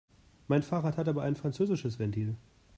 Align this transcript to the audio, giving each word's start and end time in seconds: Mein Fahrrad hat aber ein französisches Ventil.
Mein 0.47 0.63
Fahrrad 0.63 0.97
hat 0.97 1.07
aber 1.07 1.21
ein 1.21 1.35
französisches 1.35 1.99
Ventil. 1.99 2.35